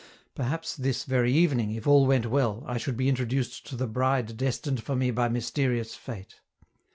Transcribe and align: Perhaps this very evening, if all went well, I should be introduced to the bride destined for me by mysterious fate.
Perhaps 0.33 0.77
this 0.77 1.03
very 1.03 1.31
evening, 1.31 1.73
if 1.75 1.85
all 1.85 2.07
went 2.07 2.25
well, 2.25 2.63
I 2.65 2.79
should 2.79 2.97
be 2.97 3.07
introduced 3.07 3.67
to 3.67 3.75
the 3.75 3.85
bride 3.85 4.35
destined 4.35 4.81
for 4.81 4.95
me 4.95 5.11
by 5.11 5.29
mysterious 5.29 5.93
fate. 5.93 6.39